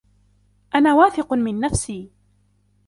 [0.75, 2.11] أنا واثق من نفسي.